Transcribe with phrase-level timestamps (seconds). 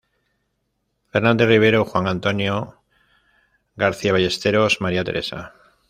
[1.11, 2.81] Fernández Rivero, Juan Antonio;
[3.77, 5.53] García Ballesteros, María Teresa.